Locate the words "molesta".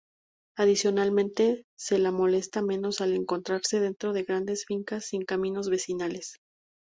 2.11-2.63